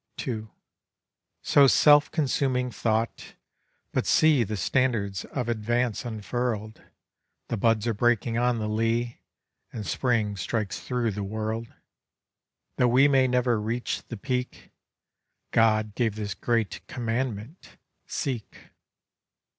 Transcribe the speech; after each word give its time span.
2. 0.17 0.49
'So 1.43 1.67
self 1.67 2.09
consuming 2.09 2.71
thought. 2.71 3.35
But 3.93 4.07
see 4.07 4.43
The 4.43 4.57
standards 4.57 5.25
of 5.25 5.47
Advance 5.47 6.05
unfurl'd; 6.05 6.81
The 7.49 7.57
buds 7.57 7.85
are 7.85 7.93
breaking 7.93 8.35
on 8.35 8.57
the 8.57 8.67
lea, 8.67 9.21
And 9.71 9.85
Spring 9.85 10.35
strikes 10.37 10.79
thro' 10.79 11.11
the 11.11 11.21
world. 11.23 11.71
Tho' 12.77 12.87
we 12.87 13.07
may 13.07 13.27
never 13.27 13.61
reach 13.61 14.01
the 14.07 14.17
Peak, 14.17 14.71
God 15.51 15.93
gave 15.93 16.15
this 16.15 16.33
great 16.33 16.81
commandment, 16.87 17.77
Seek. 18.07 18.71